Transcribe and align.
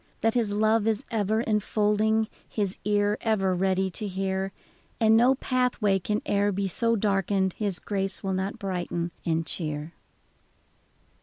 That 0.21 0.33
His 0.33 0.51
love 0.51 0.87
is 0.87 1.05
ever 1.11 1.41
enfolding, 1.43 2.27
His 2.49 2.79
ear 2.83 3.19
ever 3.21 3.53
ready 3.53 3.91
to 3.91 4.07
hear. 4.07 4.51
And 4.99 5.15
no 5.15 5.35
pathway 5.35 5.99
can 5.99 6.23
e'er 6.27 6.51
be 6.51 6.67
so 6.67 6.95
darkened 6.95 7.53
His 7.53 7.77
grace 7.77 8.23
will 8.23 8.33
not 8.33 8.57
brighten 8.57 9.11
and 9.27 9.45
cheer 9.45 9.93